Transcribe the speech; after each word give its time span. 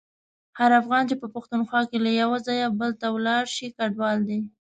هر 0.59 0.71
افغان 0.81 1.03
چي 1.09 1.15
په 1.21 1.27
پښتونخوا 1.35 1.81
کي 1.89 1.97
له 2.05 2.11
یو 2.21 2.31
ځایه 2.47 2.67
بل 2.79 2.91
ته 3.01 3.07
ولاړشي 3.15 3.67
کډوال 3.77 4.17
دی. 4.29 4.39